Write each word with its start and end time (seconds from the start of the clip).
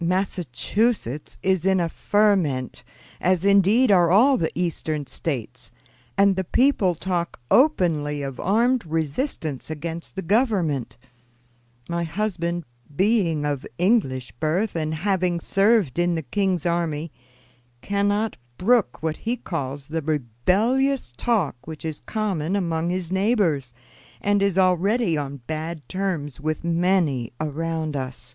"Massachusetts 0.00 1.38
is 1.44 1.64
in 1.64 1.78
a 1.78 1.88
ferment, 1.88 2.82
as 3.20 3.44
indeed 3.44 3.92
are 3.92 4.10
all 4.10 4.36
the 4.36 4.50
Eastern 4.58 5.06
States, 5.06 5.70
and 6.18 6.34
the 6.34 6.42
people 6.42 6.96
talk 6.96 7.38
openly 7.52 8.20
of 8.20 8.40
armed 8.40 8.84
resistance 8.84 9.70
against 9.70 10.16
the 10.16 10.22
Government. 10.22 10.96
My 11.88 12.02
husband, 12.02 12.64
being 12.96 13.44
of 13.46 13.64
English 13.78 14.32
birth 14.40 14.74
and 14.74 14.92
having 14.92 15.38
served 15.38 16.00
in 16.00 16.16
the 16.16 16.22
king's 16.22 16.66
army, 16.66 17.12
cannot 17.80 18.36
brook 18.58 19.00
what 19.04 19.18
he 19.18 19.36
calls 19.36 19.86
the 19.86 20.02
rebellious 20.02 21.12
talk 21.12 21.54
which 21.68 21.84
is 21.84 22.00
common 22.00 22.56
among 22.56 22.90
his 22.90 23.12
neighbors, 23.12 23.72
and 24.20 24.42
is 24.42 24.58
already 24.58 25.16
on 25.16 25.36
bad 25.46 25.88
terms 25.88 26.40
with 26.40 26.64
many 26.64 27.32
around 27.40 27.94
us. 27.94 28.34